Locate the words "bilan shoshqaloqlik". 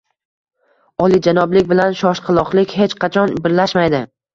1.75-2.77